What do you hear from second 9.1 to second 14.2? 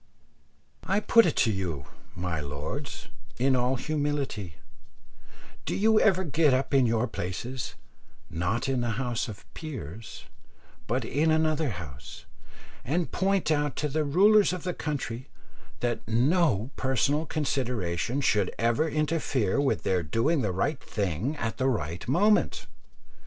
of Peers, but in another House, and point out to the